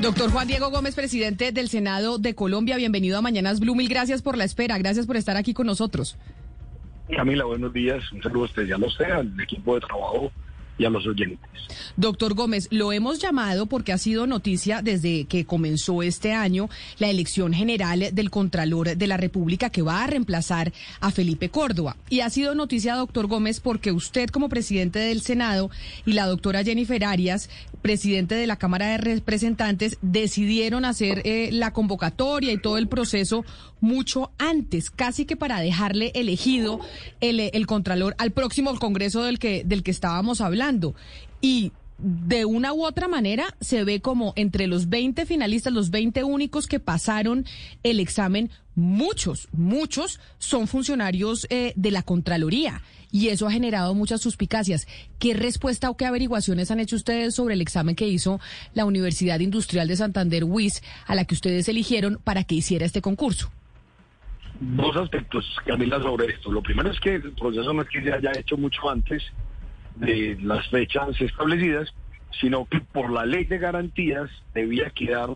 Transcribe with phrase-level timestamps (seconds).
[0.00, 3.74] Doctor Juan Diego Gómez, presidente del Senado de Colombia, bienvenido a Mañanas Blue.
[3.74, 6.16] Mil gracias por la espera, gracias por estar aquí con nosotros.
[7.16, 8.12] Camila, buenos días.
[8.12, 8.46] Un saludo a
[8.86, 10.30] usted, al equipo de trabajo
[10.78, 11.38] y a los oyentes.
[11.96, 17.10] Doctor Gómez, lo hemos llamado porque ha sido noticia desde que comenzó este año la
[17.10, 21.96] elección general del Contralor de la República que va a reemplazar a Felipe Córdoba.
[22.08, 25.70] Y ha sido noticia, doctor Gómez, porque usted como presidente del Senado
[26.06, 27.50] y la doctora Jennifer Arias,
[27.82, 33.44] presidente de la Cámara de Representantes, decidieron hacer eh, la convocatoria y todo el proceso
[33.80, 36.80] mucho antes, casi que para dejarle elegido
[37.20, 40.67] el, el Contralor al próximo Congreso del que, del que estábamos hablando.
[41.40, 46.22] Y de una u otra manera se ve como entre los 20 finalistas, los 20
[46.24, 47.44] únicos que pasaron
[47.82, 52.82] el examen, muchos, muchos son funcionarios eh, de la Contraloría.
[53.10, 54.86] Y eso ha generado muchas suspicacias.
[55.18, 58.38] ¿Qué respuesta o qué averiguaciones han hecho ustedes sobre el examen que hizo
[58.74, 63.00] la Universidad Industrial de Santander, WIS, a la que ustedes eligieron para que hiciera este
[63.00, 63.50] concurso?
[64.60, 66.52] Dos aspectos, Camila, sobre esto.
[66.52, 69.22] Lo primero es que el proceso no es que se haya hecho mucho antes,
[69.98, 71.92] de las fechas establecidas,
[72.40, 75.30] sino que por la ley de garantías debía quedar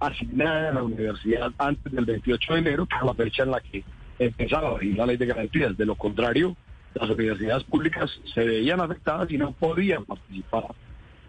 [0.00, 3.60] asignada a la universidad antes del 28 de enero, que es la fecha en la
[3.60, 3.84] que
[4.18, 5.76] empezaba a la ley de garantías.
[5.76, 6.56] De lo contrario,
[6.94, 10.74] las universidades públicas se veían afectadas y no podían participar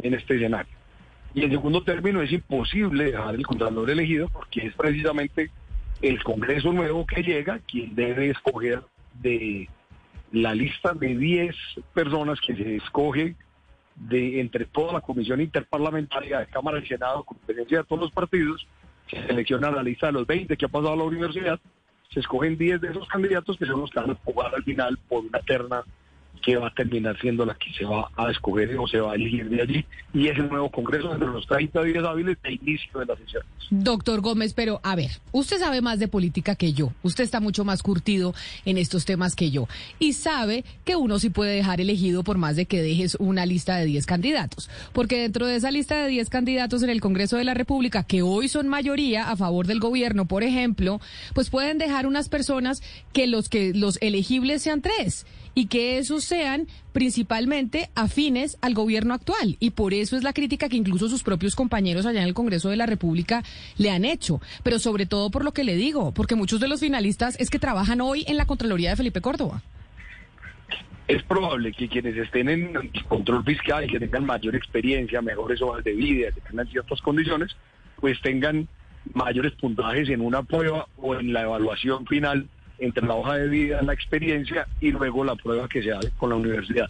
[0.02, 0.74] en este escenario.
[1.34, 5.50] Y en segundo término, es imposible dejar el contralor elegido porque es precisamente
[6.02, 8.82] el Congreso nuevo que llega quien debe escoger
[9.22, 9.68] de
[10.34, 11.56] la lista de 10
[11.94, 13.36] personas que se escoge
[13.96, 18.12] de entre toda la comisión interparlamentaria de Cámara y Senado, con presencia de todos los
[18.12, 18.68] partidos,
[19.08, 21.60] se selecciona la lista de los 20 que ha pasado a la universidad,
[22.12, 24.98] se escogen 10 de esos candidatos que son los que van a jugar al final
[25.08, 25.84] por una terna
[26.44, 29.16] que va a terminar siendo la que se va a escoger o se va a
[29.16, 29.86] elegir de allí.
[30.14, 33.44] Y es el nuevo Congreso entre los 30 días hábiles de inicio de la sesión.
[33.72, 36.92] Doctor Gómez, pero a ver, usted sabe más de política que yo.
[37.02, 39.68] Usted está mucho más curtido en estos temas que yo.
[40.00, 43.78] Y sabe que uno sí puede dejar elegido por más de que dejes una lista
[43.78, 44.70] de 10 candidatos.
[44.92, 48.22] Porque dentro de esa lista de 10 candidatos en el Congreso de la República, que
[48.22, 51.00] hoy son mayoría a favor del gobierno, por ejemplo,
[51.34, 52.84] pues pueden dejar unas personas
[53.14, 59.14] que los que los elegibles sean tres y que esos sean principalmente afines al gobierno
[59.14, 59.58] actual.
[59.60, 62.70] Y por eso es la crítica que incluso sus propios compañeros allá en el Congreso
[62.70, 63.44] de la República
[63.78, 64.42] le han hecho.
[64.64, 67.60] Pero sobre todo por lo que le digo, porque muchos de los finalistas es que
[67.60, 69.62] trabajan hoy en la Contraloría de Felipe Córdoba.
[71.08, 72.74] Es probable que quienes estén en
[73.10, 77.56] control fiscal, que tengan mayor experiencia, mejores hojas de vida, que tengan ciertas condiciones,
[78.00, 78.68] pues tengan
[79.14, 82.48] mayores puntajes en una prueba o en la evaluación final
[82.80, 86.30] entre la hoja de vida, la experiencia y luego la prueba que se hace con
[86.30, 86.90] la universidad.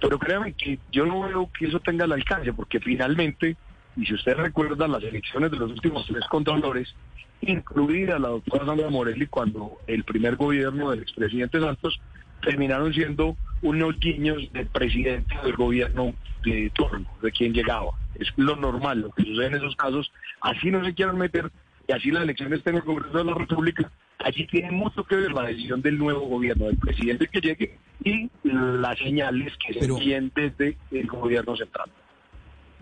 [0.00, 3.56] Pero créanme que yo no veo que eso tenga el alcance, porque finalmente,
[3.96, 6.94] y si usted recuerda las elecciones de los últimos tres controladores,
[7.40, 12.00] incluida la doctora Sandra Morelli, cuando el primer gobierno del expresidente Santos
[12.40, 17.92] terminaron siendo unos guiños del presidente del gobierno de turno, de quien llegaba.
[18.16, 20.12] Es lo normal, lo que sucede en esos casos.
[20.40, 21.50] Así no se quieran meter
[21.88, 23.90] y así la elección está en el Congreso de la República,
[24.24, 28.30] allí tiene mucho que ver la decisión del nuevo gobierno, del presidente que llegue y
[28.42, 31.90] las señales que se envíen desde el gobierno central.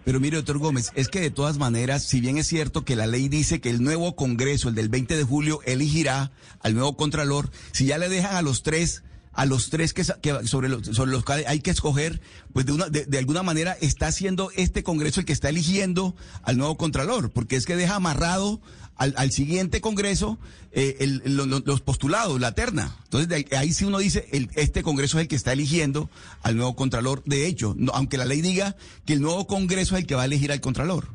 [0.05, 3.06] Pero mire, doctor Gómez, es que de todas maneras, si bien es cierto que la
[3.06, 7.51] ley dice que el nuevo Congreso, el del 20 de julio, elegirá al nuevo Contralor,
[7.72, 11.24] si ya le dejan a los tres a los tres que, sobre, los, sobre los
[11.24, 12.20] que hay que escoger,
[12.52, 16.58] pues de, una, de, alguna manera está siendo este Congreso el que está eligiendo al
[16.58, 18.60] nuevo Contralor, porque es que deja amarrado
[18.96, 20.38] al, al siguiente Congreso
[20.72, 22.96] eh, el, los postulados, la terna.
[23.04, 26.10] Entonces ahí sí uno dice, el, este Congreso es el que está eligiendo
[26.42, 28.76] al nuevo Contralor, de hecho, aunque la ley diga
[29.06, 31.08] que el nuevo Congreso es el que va a elegir al Contralor.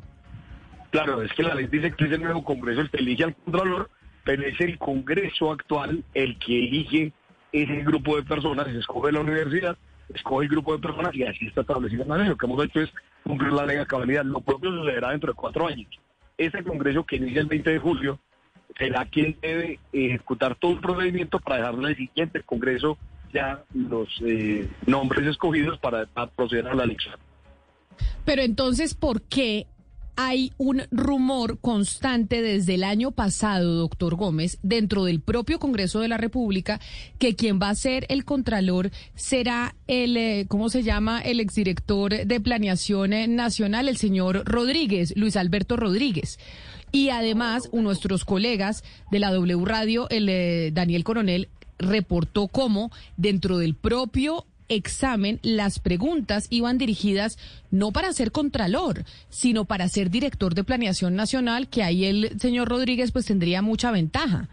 [0.90, 3.36] Claro, es que la ley dice que es el nuevo Congreso el que elige al
[3.36, 3.90] Contralor,
[4.24, 7.12] pero es el Congreso actual el que elige
[7.62, 9.76] ese grupo de personas, se escoge la universidad,
[10.12, 12.28] escoge el grupo de personas y así está establecido la ley.
[12.28, 12.90] Lo que hemos hecho es
[13.24, 14.24] cumplir la ley a cabalidad.
[14.24, 15.88] Lo propio sucederá dentro de cuatro años.
[16.36, 18.18] Ese congreso que inicia el 20 de julio
[18.78, 22.98] será quien debe ejecutar todo el procedimiento para dejarle al siguiente congreso
[23.32, 27.16] ya los eh, nombres escogidos para proceder a la elección.
[28.24, 29.66] Pero entonces, ¿por qué
[30.16, 36.08] hay un rumor constante desde el año pasado, doctor Gómez, dentro del propio Congreso de
[36.08, 36.80] la República,
[37.18, 41.20] que quien va a ser el Contralor será el, eh, ¿cómo se llama?
[41.20, 46.38] El exdirector de Planeación eh, Nacional, el señor Rodríguez, Luis Alberto Rodríguez.
[46.92, 51.48] Y además, nuestros colegas de la W Radio, el eh, Daniel Coronel,
[51.78, 57.38] reportó cómo dentro del propio examen, las preguntas iban dirigidas
[57.70, 62.68] no para ser contralor, sino para ser director de planeación nacional, que ahí el señor
[62.68, 64.48] Rodríguez pues tendría mucha ventaja.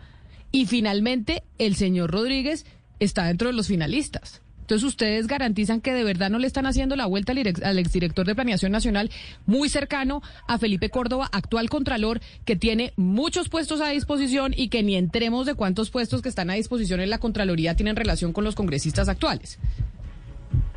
[0.51, 2.65] Y finalmente el señor Rodríguez
[2.99, 4.41] está dentro de los finalistas.
[4.63, 8.33] Entonces, ustedes garantizan que de verdad no le están haciendo la vuelta al, exdirector de
[8.33, 9.11] Planeación Nacional,
[9.45, 14.81] muy cercano a Felipe Córdoba, actual Contralor, que tiene muchos puestos a disposición y que
[14.81, 18.45] ni entremos de cuántos puestos que están a disposición en la Contraloría tienen relación con
[18.45, 19.59] los congresistas actuales.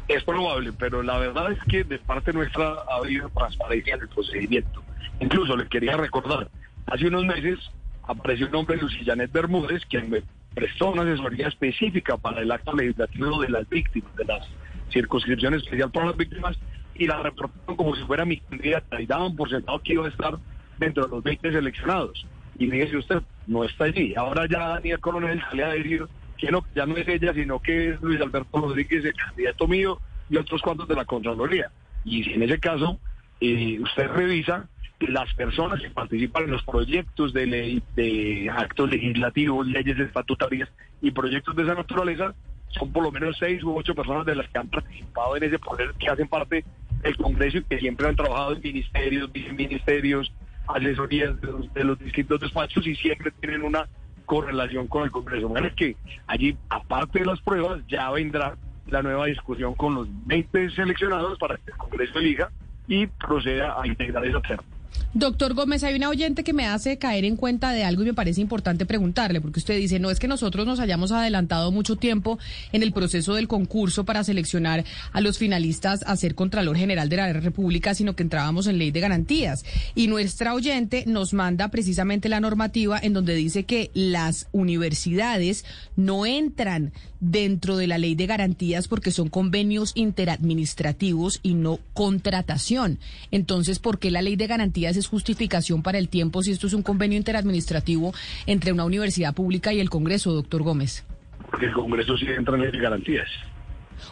[0.08, 4.08] Es probable, pero la verdad es que de parte nuestra ha habido transparencia en el
[4.08, 4.82] procedimiento.
[5.20, 6.48] Incluso le quería recordar,
[6.86, 7.58] hace unos meses
[8.04, 10.22] apareció un hombre, Lucillanet Bermúdez, quien me
[10.54, 14.48] prestó una asesoría específica para el acto legislativo de las víctimas, de las
[14.92, 16.56] circunscripciones especial para las víctimas,
[16.94, 20.08] y la reportaron como si fuera mi candidata y daban por sentado que iba a
[20.08, 20.38] estar
[20.78, 22.26] dentro de los 20 seleccionados.
[22.58, 24.14] Y fíjese usted, no está allí.
[24.14, 26.06] Ahora ya Daniel Coronel sale a decir
[26.36, 30.36] que ya no es ella, sino que es Luis Alberto Rodríguez, el candidato mío, y
[30.36, 31.70] otros cuantos de la Contraloría.
[32.04, 32.98] Y en ese caso
[33.40, 34.68] eh, usted revisa,
[35.00, 40.70] las personas que participan en los proyectos de ley, de actos legislativos, leyes estatutarias
[41.02, 42.34] y proyectos de esa naturaleza,
[42.70, 45.58] son por lo menos seis u ocho personas de las que han participado en ese
[45.58, 46.64] poder, que hacen parte
[47.02, 50.32] del Congreso y que siempre han trabajado en ministerios, viceministerios,
[50.66, 53.86] asesorías de los, de los distintos despachos y siempre tienen una
[54.26, 55.48] correlación con el Congreso.
[55.48, 55.96] Bueno, es que
[56.26, 58.56] allí, aparte de las pruebas, ya vendrá
[58.88, 62.50] la nueva discusión con los 20 seleccionados para que el Congreso elija
[62.86, 64.75] y proceda a integrar esa terna.
[65.14, 68.14] Doctor Gómez, hay una oyente que me hace caer en cuenta de algo y me
[68.14, 72.38] parece importante preguntarle, porque usted dice, no es que nosotros nos hayamos adelantado mucho tiempo
[72.72, 77.16] en el proceso del concurso para seleccionar a los finalistas a ser Contralor General de
[77.16, 79.64] la República, sino que entrábamos en ley de garantías.
[79.94, 85.64] Y nuestra oyente nos manda precisamente la normativa en donde dice que las universidades
[85.96, 92.98] no entran dentro de la ley de garantías porque son convenios interadministrativos y no contratación.
[93.30, 96.74] Entonces, ¿por qué la ley de garantías es justificación para el tiempo si esto es
[96.74, 98.14] un convenio interadministrativo
[98.46, 101.04] entre una universidad pública y el Congreso, doctor Gómez?
[101.50, 103.28] Porque el Congreso sí entra en ley de garantías.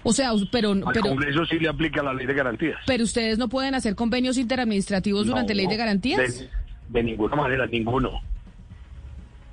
[0.02, 0.72] O sea, pero...
[0.72, 2.78] Al pero Congreso sí le aplica la ley de garantías.
[2.86, 6.40] Pero ustedes no pueden hacer convenios interadministrativos durante ley de garantías.
[6.40, 6.48] De,
[6.88, 8.20] de ninguna manera, ninguno.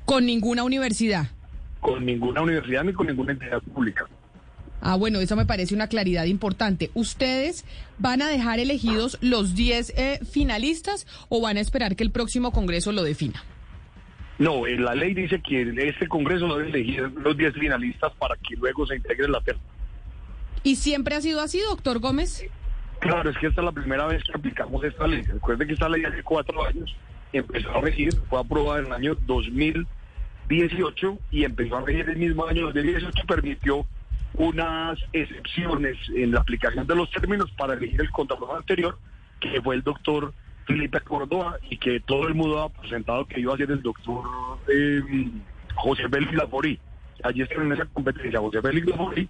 [0.06, 1.28] Con ninguna universidad
[1.82, 4.06] con ninguna universidad ni con ninguna entidad pública.
[4.82, 6.90] Ah, bueno, eso me parece una claridad importante.
[6.94, 7.66] ¿Ustedes
[8.00, 12.52] van a dejar elegidos los 10 eh, finalistas o van a esperar que el próximo
[12.52, 13.44] Congreso lo defina?
[14.40, 18.56] No, en la ley dice que este Congreso debe elegir los 10 finalistas para que
[18.56, 19.62] luego se integre la terna.
[20.64, 22.44] ¿Y siempre ha sido así, doctor Gómez?
[23.00, 25.22] Claro, es que esta es la primera vez que aplicamos esta ley.
[25.22, 26.96] Recuerde que esta ley hace cuatro años
[27.34, 29.88] empezó a regir, fue aprobada en el año 2000
[30.52, 33.86] 18 y empezó a regir el mismo año 2018, permitió
[34.36, 38.98] unas excepciones en la aplicación de los términos para elegir el contralor anterior,
[39.40, 40.34] que fue el doctor
[40.66, 44.24] Felipe Córdoba y que todo el mundo ha presentado que iba a ser el doctor
[44.68, 45.02] eh,
[45.76, 46.80] José Félix Laforí.
[47.24, 49.28] Allí está en esa competencia José Félix Laforí,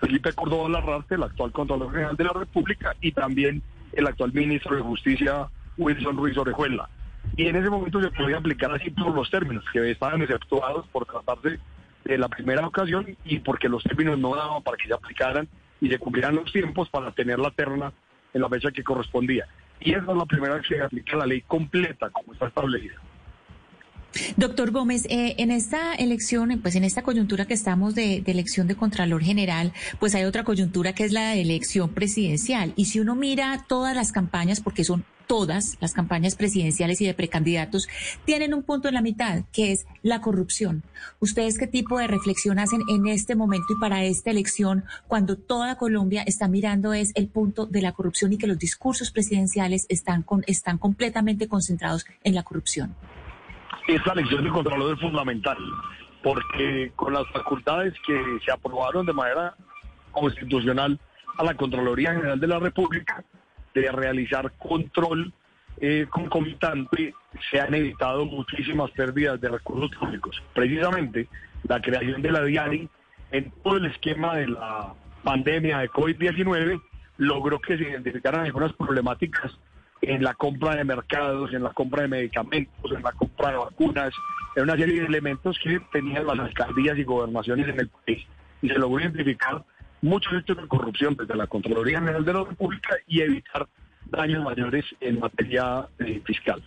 [0.00, 3.62] Felipe Córdoba Larrarte, el actual Contralor General de la República, y también
[3.92, 6.88] el actual Ministro de Justicia, Wilson Ruiz Orejuela.
[7.36, 11.04] Y en ese momento se podía aplicar así por los términos, que estaban exceptuados por
[11.04, 11.58] tratarse
[12.04, 15.48] de la primera ocasión y porque los términos no daban para que se aplicaran
[15.80, 17.92] y se cumplieran los tiempos para tener la terna
[18.32, 19.46] en la fecha que correspondía.
[19.80, 22.94] Y esa es la primera vez que se aplica la ley completa como está establecida.
[24.36, 28.74] Doctor Gómez, eh, en esta elección, pues en esta coyuntura que estamos de, elección de
[28.74, 32.72] Contralor General, pues hay otra coyuntura que es la elección presidencial.
[32.76, 37.12] Y si uno mira todas las campañas, porque son todas las campañas presidenciales y de
[37.12, 37.86] precandidatos,
[38.24, 40.84] tienen un punto en la mitad, que es la corrupción.
[41.20, 45.76] ¿Ustedes qué tipo de reflexión hacen en este momento y para esta elección, cuando toda
[45.76, 50.22] Colombia está mirando es el punto de la corrupción y que los discursos presidenciales están,
[50.22, 52.96] con, están completamente concentrados en la corrupción?
[53.86, 55.58] Esta elección de Contralor es fundamental,
[56.22, 59.54] porque con las facultades que se aprobaron de manera
[60.12, 60.98] constitucional
[61.38, 63.24] a la Contraloría General de la República
[63.74, 65.32] de realizar control
[65.80, 67.14] eh, concomitante,
[67.50, 70.42] se han evitado muchísimas pérdidas de recursos públicos.
[70.52, 71.28] Precisamente
[71.68, 72.88] la creación de la DIARI
[73.30, 76.80] en todo el esquema de la pandemia de COVID-19
[77.18, 79.56] logró que se identificaran algunas problemáticas
[80.00, 84.12] en la compra de mercados, en la compra de medicamentos, en la compra de vacunas,
[84.56, 88.26] en una serie de elementos que tenían las alcaldías y gobernaciones en el país.
[88.62, 89.64] Y se logró identificar
[90.02, 93.68] muchos hechos de corrupción desde la Contraloría General de la República y evitar
[94.06, 96.62] daños mayores en materia eh, fiscal.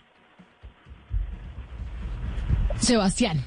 [2.76, 3.38] Sebastián.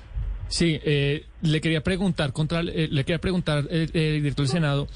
[0.56, 4.88] Sí, eh, le quería preguntar contra, eh, le quería preguntar eh, el director del Senado,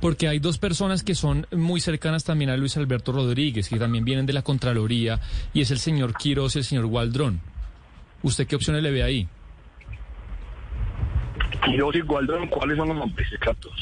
[0.00, 4.04] porque hay dos personas que son muy cercanas también a Luis Alberto Rodríguez, que también
[4.04, 5.18] vienen de la Contraloría,
[5.52, 7.40] y es el señor Quiroz y el señor Waldrón.
[8.22, 9.28] ¿Usted qué opciones le ve ahí?
[11.64, 13.72] Quiroz y Waldrón, ¿cuáles son los nombres exactos?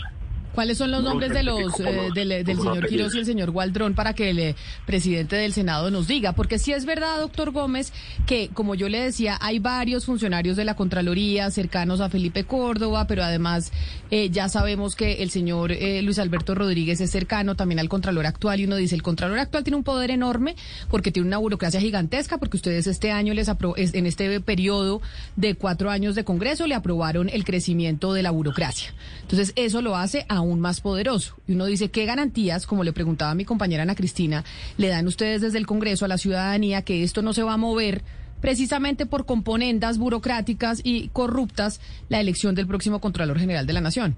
[0.57, 3.93] ¿Cuáles son los nombres de los eh, del, del señor Quiroz y el señor Gualdrón
[3.93, 6.33] para que el eh, presidente del Senado nos diga?
[6.33, 7.93] Porque sí es verdad, doctor Gómez,
[8.25, 13.07] que como yo le decía, hay varios funcionarios de la Contraloría cercanos a Felipe Córdoba,
[13.07, 13.71] pero además
[14.11, 15.73] eh, ya sabemos que el señor
[16.03, 19.63] Luis Alberto Rodríguez es cercano también al Contralor actual y uno dice, el Contralor actual
[19.63, 20.57] tiene un poder enorme
[20.91, 25.03] porque tiene una burocracia gigantesca, porque ustedes este año les en este periodo
[25.37, 28.95] de cuatro años de Congreso le aprobaron el crecimiento de la burocracia.
[29.21, 31.37] Entonces eso lo hace a aún más poderoso.
[31.47, 34.45] Y uno dice, ¿qué garantías, como le preguntaba mi compañera Ana Cristina,
[34.79, 37.59] le dan ustedes desde el Congreso a la ciudadanía que esto no se va a
[37.59, 38.03] mover?
[38.41, 44.15] precisamente por componendas burocráticas y corruptas la elección del próximo Contralor General de la Nación.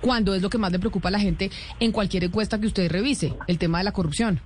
[0.00, 2.90] ¿Cuándo es lo que más le preocupa a la gente en cualquier encuesta que usted
[2.90, 3.34] revise?
[3.46, 4.40] El tema de la corrupción.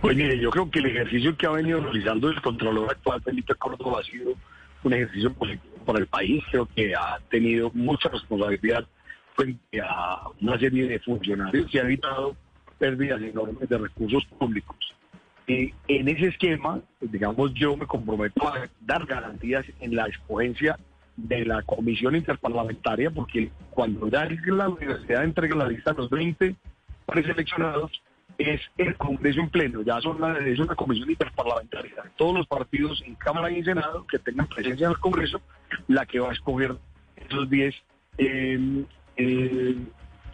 [0.00, 3.54] Pues mire, yo creo que el ejercicio que ha venido realizando el Contralor actual, Felipe
[3.54, 4.34] Córdoba, ha sido
[4.84, 6.42] un ejercicio positivo para el país.
[6.50, 8.84] Creo que ha tenido mucha responsabilidad
[9.34, 12.36] frente a una serie de funcionarios y ha evitado
[12.78, 14.76] pérdidas enormes de recursos públicos.
[15.46, 20.78] Y en ese esquema, digamos, yo me comprometo a dar garantías en la escogencia
[21.16, 26.54] de la comisión interparlamentaria, porque cuando ya la universidad entrega la lista a los 20
[27.06, 27.90] preseleccionados,
[28.38, 32.02] es el Congreso en pleno, ya son la, es una comisión interparlamentaria.
[32.16, 35.40] Todos los partidos en Cámara y en Senado que tengan presencia en el Congreso,
[35.88, 36.76] la que va a escoger
[37.16, 37.74] esos 10
[38.18, 38.84] eh,
[39.16, 39.76] eh,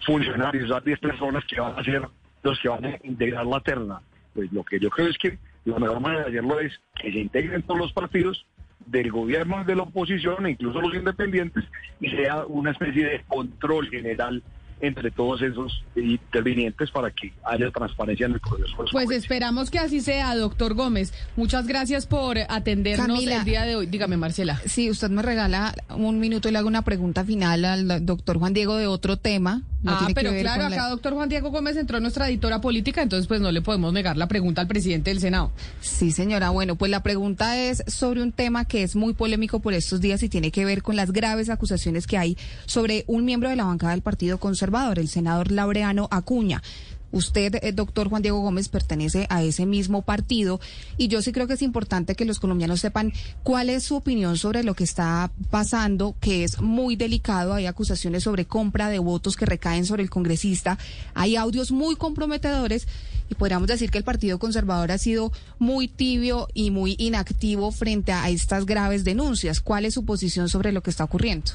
[0.04, 2.08] funcionarios, las 10 personas que van a ser
[2.42, 4.00] los que van a integrar la terna.
[4.34, 7.18] Pues lo que yo creo es que la mejor manera de hacerlo es que se
[7.18, 8.46] integren todos los partidos
[8.86, 11.64] del gobierno, de la oposición e incluso los independientes
[12.00, 14.42] y sea una especie de control general
[14.80, 18.76] entre todos esos intervinientes para que haya transparencia en el proceso.
[18.92, 21.12] Pues esperamos que así sea, doctor Gómez.
[21.36, 23.86] Muchas gracias por atendernos el día de hoy.
[23.86, 24.60] Dígame, Marcela.
[24.66, 28.52] Sí, usted me regala un minuto y le hago una pregunta final al doctor Juan
[28.52, 29.62] Diego de otro tema.
[29.86, 33.52] Ah, pero claro, acá doctor Juan Diego Gómez entró nuestra editora política, entonces pues no
[33.52, 35.52] le podemos negar la pregunta al presidente del Senado.
[35.80, 36.50] Sí, señora.
[36.50, 40.22] Bueno, pues la pregunta es sobre un tema que es muy polémico por estos días
[40.22, 43.64] y tiene que ver con las graves acusaciones que hay sobre un miembro de la
[43.64, 46.62] bancada del Partido Conservador el senador Laureano Acuña.
[47.10, 50.60] Usted, eh, doctor Juan Diego Gómez, pertenece a ese mismo partido
[50.96, 53.12] y yo sí creo que es importante que los colombianos sepan
[53.42, 57.54] cuál es su opinión sobre lo que está pasando, que es muy delicado.
[57.54, 60.78] Hay acusaciones sobre compra de votos que recaen sobre el congresista.
[61.14, 62.86] Hay audios muy comprometedores
[63.30, 68.12] y podríamos decir que el Partido Conservador ha sido muy tibio y muy inactivo frente
[68.12, 69.60] a estas graves denuncias.
[69.60, 71.52] ¿Cuál es su posición sobre lo que está ocurriendo?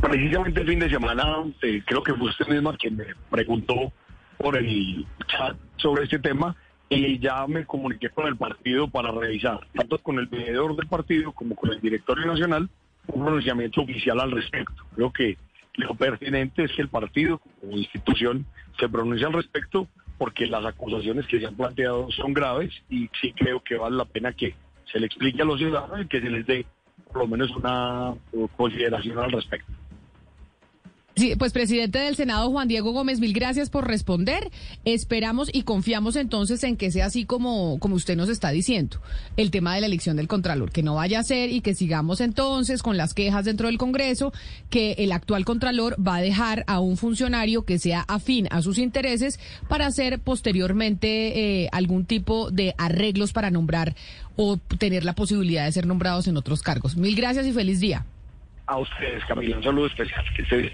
[0.00, 1.24] Precisamente el fin de semana,
[1.62, 3.92] eh, creo que fue usted misma quien me preguntó
[4.44, 6.54] por el chat sobre este tema
[6.90, 11.32] y ya me comuniqué con el partido para revisar, tanto con el mediador del partido
[11.32, 12.68] como con el directorio nacional,
[13.06, 14.84] un pronunciamiento oficial al respecto.
[14.94, 15.38] Creo que
[15.76, 18.44] lo pertinente es que el partido como institución
[18.78, 23.32] se pronuncie al respecto porque las acusaciones que se han planteado son graves y sí
[23.32, 24.54] creo que vale la pena que
[24.92, 26.66] se le explique a los ciudadanos y que se les dé
[27.10, 28.12] por lo menos una
[28.58, 29.72] consideración al respecto.
[31.16, 34.50] Sí, pues presidente del Senado, Juan Diego Gómez, mil gracias por responder.
[34.84, 38.98] Esperamos y confiamos entonces en que sea así como, como usted nos está diciendo,
[39.36, 42.20] el tema de la elección del Contralor, que no vaya a ser y que sigamos
[42.20, 44.32] entonces con las quejas dentro del Congreso,
[44.70, 48.78] que el actual Contralor va a dejar a un funcionario que sea afín a sus
[48.78, 53.94] intereses para hacer posteriormente eh, algún tipo de arreglos para nombrar
[54.34, 56.96] o tener la posibilidad de ser nombrados en otros cargos.
[56.96, 58.04] Mil gracias y feliz día.
[58.66, 60.24] A ustedes, Camila, un saludo especial.
[60.34, 60.72] Que se